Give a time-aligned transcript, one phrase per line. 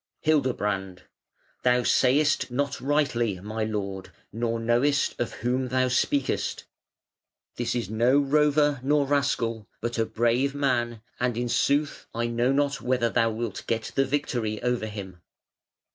[0.21, 1.03] Hildebrand:
[1.61, 6.63] "Thou sayest not rightly, my lord, nor knowest of whom thou speakest.
[7.57, 12.51] This is no rover nor rascal, but a brave man; and in sooth I know
[12.51, 15.21] not whether thou wilt get the victory over him".